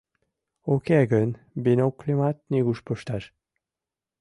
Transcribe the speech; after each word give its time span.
Уке 0.73 0.99
гын 1.11 1.29
бинокльымат 1.63 2.37
нигуш 2.51 2.79
пышташ. 2.85 3.23